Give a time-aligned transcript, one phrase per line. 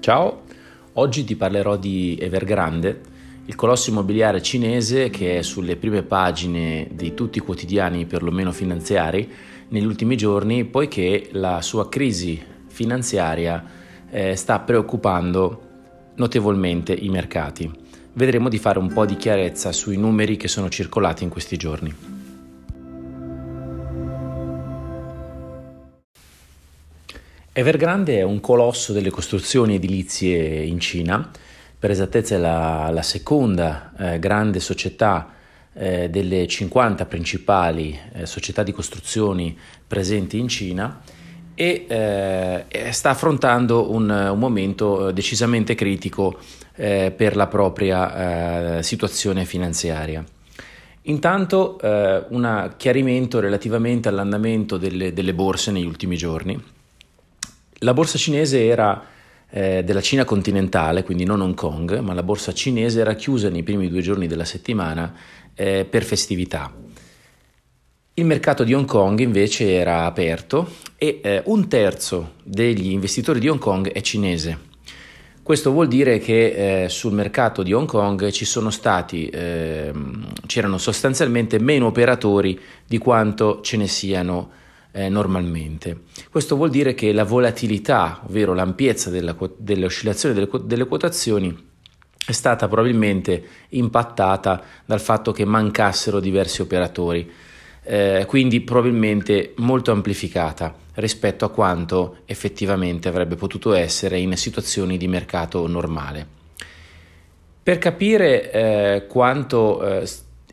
[0.00, 0.44] Ciao,
[0.94, 3.00] oggi ti parlerò di Evergrande,
[3.44, 9.30] il colosso immobiliare cinese che è sulle prime pagine di tutti i quotidiani, perlomeno finanziari,
[9.68, 13.62] negli ultimi giorni, poiché la sua crisi finanziaria
[14.08, 15.68] eh, sta preoccupando
[16.14, 17.70] notevolmente i mercati.
[18.14, 22.19] Vedremo di fare un po' di chiarezza sui numeri che sono circolati in questi giorni.
[27.52, 31.28] Evergrande è un colosso delle costruzioni edilizie in Cina,
[31.76, 35.30] per esattezza è la, la seconda eh, grande società
[35.72, 41.00] eh, delle 50 principali eh, società di costruzioni presenti in Cina
[41.56, 46.38] e eh, sta affrontando un, un, momento eh, decisamente critico
[46.76, 50.24] eh, per la propria situazione finanziaria.
[51.02, 56.78] Intanto un chiarimento relativamente all'andamento delle, delle borse negli ultimi giorni.
[57.82, 59.02] La borsa cinese era
[59.48, 63.62] eh, della Cina continentale, quindi non Hong Kong, ma la borsa cinese era chiusa nei
[63.62, 65.14] primi due giorni della settimana
[65.54, 66.70] eh, per festività.
[68.12, 73.48] Il mercato di Hong Kong invece era aperto e eh, un terzo degli investitori di
[73.48, 74.68] Hong Kong è cinese.
[75.42, 78.28] Questo vuol dire che eh, sul mercato di Hong Kong
[78.68, 79.90] stati, eh,
[80.46, 84.50] c'erano sostanzialmente meno operatori di quanto ce ne siano
[84.92, 86.02] eh, normalmente.
[86.30, 91.68] Questo vuol dire che la volatilità, ovvero l'ampiezza della, delle oscillazioni delle, delle quotazioni,
[92.26, 97.30] è stata probabilmente impattata dal fatto che mancassero diversi operatori,
[97.82, 105.08] eh, quindi probabilmente molto amplificata rispetto a quanto effettivamente avrebbe potuto essere in situazioni di
[105.08, 106.38] mercato normale.
[107.62, 110.08] Per capire eh, quanto eh,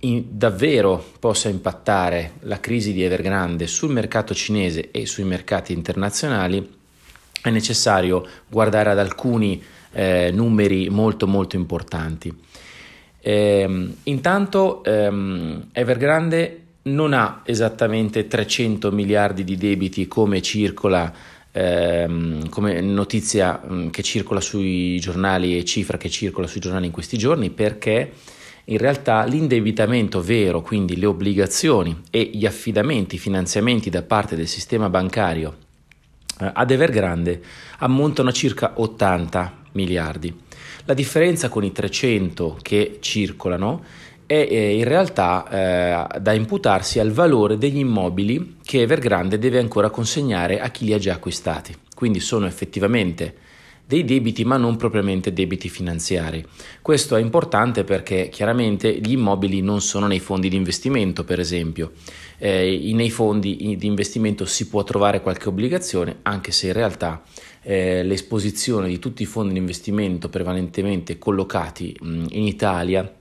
[0.00, 6.76] in, davvero possa impattare la crisi di Evergrande sul mercato cinese e sui mercati internazionali,
[7.42, 12.32] è necessario guardare ad alcuni eh, numeri molto molto importanti.
[13.20, 21.12] Eh, intanto ehm, Evergrande non ha esattamente 300 miliardi di debiti come circola
[21.50, 26.92] ehm, come notizia mm, che circola sui giornali e cifra che circola sui giornali in
[26.92, 28.12] questi giorni perché
[28.70, 34.48] in realtà l'indebitamento vero, quindi le obbligazioni e gli affidamenti, i finanziamenti da parte del
[34.48, 35.56] sistema bancario
[36.40, 37.40] eh, ad Evergrande
[37.78, 40.34] ammontano a circa 80 miliardi.
[40.84, 43.84] La differenza con i 300 che circolano
[44.26, 45.48] è eh, in realtà
[46.12, 50.92] eh, da imputarsi al valore degli immobili che Evergrande deve ancora consegnare a chi li
[50.92, 51.74] ha già acquistati.
[51.94, 53.46] Quindi sono effettivamente
[53.88, 56.44] dei debiti ma non propriamente debiti finanziari.
[56.82, 61.92] Questo è importante perché chiaramente gli immobili non sono nei fondi di investimento, per esempio.
[62.36, 67.22] Eh, nei fondi di investimento si può trovare qualche obbligazione, anche se in realtà
[67.62, 73.17] eh, l'esposizione di tutti i fondi di investimento prevalentemente collocati mh, in Italia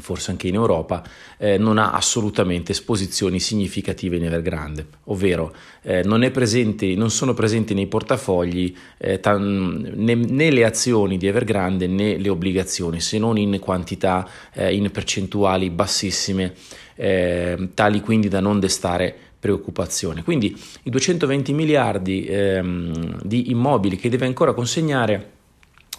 [0.00, 1.02] forse anche in Europa,
[1.36, 7.74] eh, non ha assolutamente esposizioni significative in Evergrande, ovvero eh, non, presente, non, sono presenti
[7.74, 13.38] nei portafogli eh, tan, né, né, le azioni di Evergrande né le obbligazioni, se non
[13.38, 16.54] in quantità, eh, in percentuali bassissime,
[16.96, 20.22] eh, tali quindi da non destare preoccupazione.
[20.22, 25.36] Quindi i 220 miliardi ehm, di immobili che deve ancora consegnare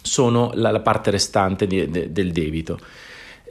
[0.02, 2.78] sono la, la parte restante di, de, del debito.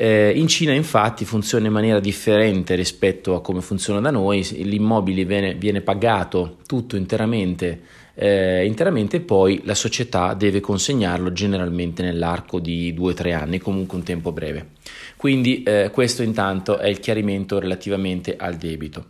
[0.01, 5.25] Eh, in Cina infatti funziona in maniera differente rispetto a come funziona da noi, l'immobile
[5.25, 7.81] viene, viene pagato tutto interamente,
[8.13, 14.03] eh, interamente e poi la società deve consegnarlo generalmente nell'arco di 2-3 anni, comunque un
[14.05, 14.69] tempo breve.
[15.17, 19.07] Quindi eh, questo intanto è il chiarimento relativamente al debito.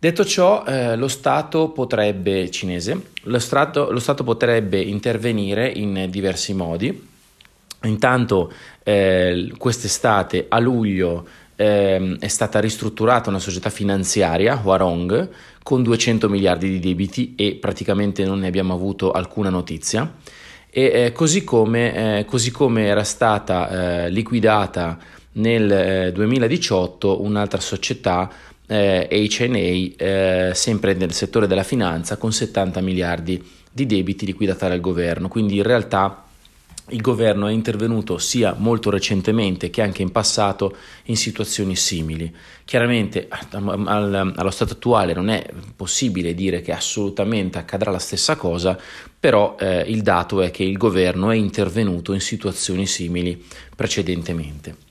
[0.00, 6.54] Detto ciò, eh, lo Stato potrebbe, cinese, lo Stato, lo Stato potrebbe intervenire in diversi
[6.54, 7.10] modi.
[7.84, 11.26] Intanto eh, quest'estate a luglio
[11.56, 15.28] eh, è stata ristrutturata una società finanziaria, Huarong,
[15.62, 20.14] con 200 miliardi di debiti e praticamente non ne abbiamo avuto alcuna notizia.
[20.70, 24.98] E eh, così, come, eh, così, come, era stata eh, liquidata
[25.32, 28.30] nel 2018 eh, un'altra società
[28.64, 35.28] HNA, sempre nel settore della finanza, con 70 miliardi di debiti liquidata dal governo.
[35.28, 36.24] Quindi in realtà
[36.88, 42.34] il governo è intervenuto sia molto recentemente che anche in passato in situazioni simili.
[42.64, 45.46] Chiaramente allo stato attuale non è
[45.76, 48.78] possibile dire che assolutamente accadrà la stessa cosa,
[49.18, 53.42] però eh, il dato è che il governo è intervenuto in situazioni simili
[53.74, 54.90] precedentemente.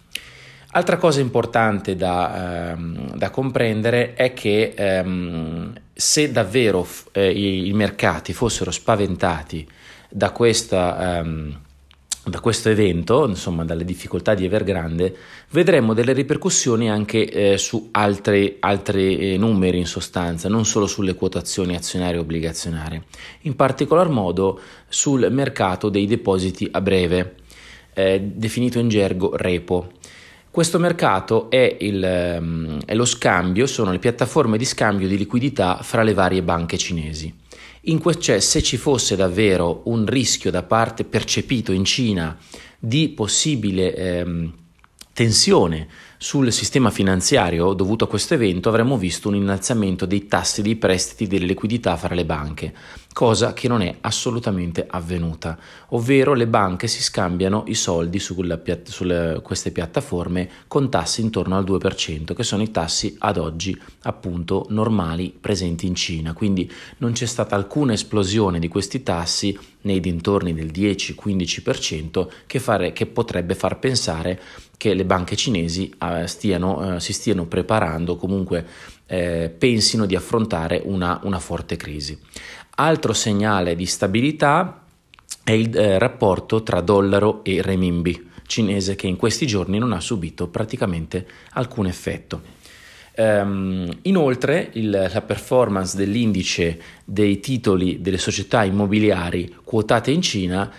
[0.74, 7.74] Altra cosa importante da, ehm, da comprendere è che ehm, se davvero eh, i, i
[7.74, 9.68] mercati fossero spaventati
[10.10, 11.22] da questa...
[11.22, 11.60] Um,
[12.24, 15.16] da questo evento, insomma dalle difficoltà di Evergrande,
[15.50, 21.16] vedremo delle ripercussioni anche eh, su altri, altri eh, numeri in sostanza, non solo sulle
[21.16, 23.04] quotazioni azionarie e obbligazionarie,
[23.42, 27.38] in particolar modo sul mercato dei depositi a breve,
[27.94, 29.92] eh, definito in gergo repo.
[30.52, 35.80] Questo mercato è, il, ehm, è lo scambio, sono le piattaforme di scambio di liquidità
[35.82, 37.34] fra le varie banche cinesi.
[37.86, 42.38] In que- cioè, se ci fosse davvero un rischio da parte percepito in Cina
[42.78, 44.54] di possibile ehm,
[45.14, 45.88] tensione
[46.18, 51.28] sul sistema finanziario dovuto a questo evento avremmo visto un innalzamento dei tassi dei prestiti
[51.28, 52.74] delle liquidità fra le banche,
[53.14, 55.58] cosa che non è assolutamente avvenuta,
[55.90, 58.36] ovvero le banche si scambiano i soldi su
[59.42, 65.36] queste piattaforme con tassi intorno al 2%, che sono i tassi ad oggi appunto normali
[65.38, 70.68] presenti in Cina, quindi non c'è stata alcuna esplosione di questi tassi nei dintorni del
[70.68, 74.40] 10-15% che, fare, che potrebbe far pensare
[74.78, 78.66] che le banche cinesi eh, stiano, eh, si stiano preparando, comunque
[79.12, 82.18] eh, pensino di affrontare una, una, forte crisi.
[82.76, 84.86] Altro segnale di stabilità
[85.44, 90.00] è il eh, rapporto tra dollaro e renminbi cinese che in questi giorni non ha
[90.00, 92.42] subito praticamente alcun effetto.
[93.14, 100.72] Um, inoltre il, la performance dell'indice dei titoli delle società immobiliari quotate in Cina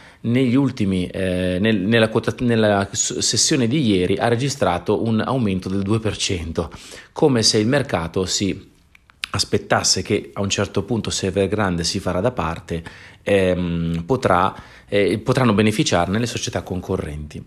[0.54, 6.68] ultimi, eh, nel, nella, quota, nella, sessione di ieri ha registrato un aumento del 2%,
[7.12, 8.70] come se il mercato si
[9.34, 12.82] aspettasse che a un certo punto se Evergrande si farà da parte
[13.22, 14.54] ehm, potrà,
[14.88, 17.42] eh, potranno beneficiarne le società concorrenti.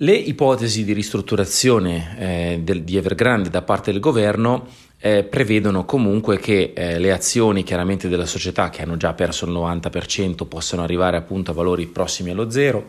[0.00, 4.68] Le ipotesi di ristrutturazione eh, del, di Evergrande da parte del governo
[5.00, 9.50] eh, prevedono comunque che eh, le azioni chiaramente della società che hanno già perso il
[9.50, 12.84] 90% possano arrivare appunto a valori prossimi allo zero,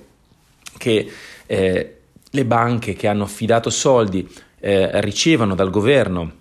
[0.78, 1.10] che
[1.48, 1.98] eh,
[2.30, 4.30] le banche che hanno affidato soldi
[4.60, 6.32] eh, ricevano dal governo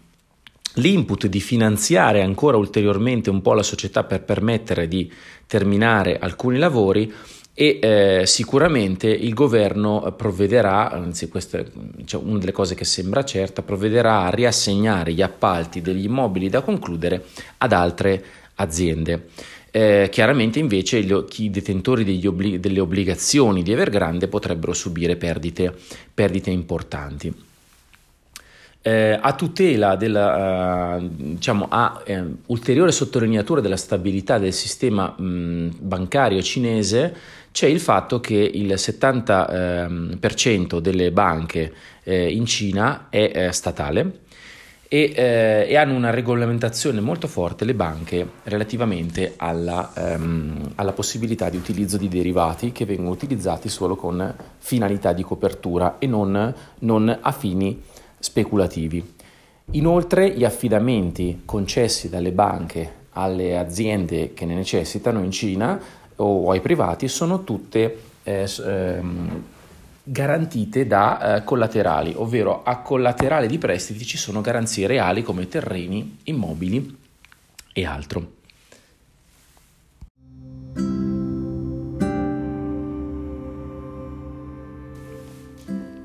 [0.74, 5.10] l'input di finanziare ancora ulteriormente un po' la società per permettere di
[5.46, 7.10] terminare alcuni lavori
[7.60, 11.64] e eh, sicuramente il governo provvederà, anzi questa è
[12.04, 16.60] cioè, una delle cose che sembra certa, provvederà a riassegnare gli appalti degli immobili da
[16.60, 17.24] concludere
[17.56, 18.24] ad altre
[18.54, 19.26] aziende.
[19.72, 25.74] Eh, chiaramente invece gli, i detentori obblig- delle obbligazioni di Evergrande potrebbero subire perdite,
[26.14, 27.46] perdite importanti.
[28.88, 35.72] Eh, a tutela della, uh, diciamo, a eh, ulteriore sottolineatura della stabilità del sistema mh,
[35.78, 37.14] bancario cinese,
[37.52, 41.70] c'è il fatto che il 70% ehm, delle banche
[42.02, 44.20] eh, in Cina è eh, statale
[44.88, 51.50] e, eh, e, hanno una regolamentazione molto forte le banche relativamente alla, ehm, alla, possibilità
[51.50, 57.18] di utilizzo di derivati che vengono utilizzati solo con finalità di copertura e non, non
[57.20, 57.82] a fini
[58.18, 59.14] speculativi.
[59.72, 65.80] Inoltre gli affidamenti concessi dalle banche alle aziende che ne necessitano in Cina
[66.16, 69.42] o ai privati sono tutte eh, ehm,
[70.02, 76.18] garantite da eh, collaterali, ovvero a collaterale di prestiti ci sono garanzie reali come terreni,
[76.24, 76.96] immobili
[77.72, 78.36] e altro.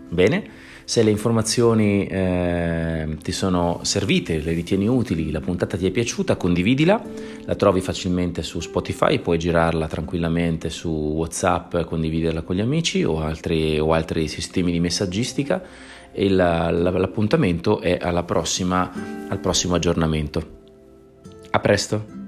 [0.10, 5.92] Bene, se le informazioni eh, ti sono servite, le ritieni utili, la puntata ti è
[5.92, 7.02] piaciuta, condividila,
[7.46, 13.22] la trovi facilmente su Spotify, puoi girarla tranquillamente su WhatsApp, condividerla con gli amici o
[13.22, 15.62] altri, o altri sistemi di messaggistica
[16.12, 18.92] e la, la, l'appuntamento è prossima,
[19.28, 20.62] al prossimo aggiornamento.
[21.52, 22.23] A presto!